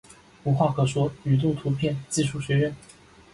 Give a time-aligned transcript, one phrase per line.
[0.45, 2.75] 无话可说语录图片技术学院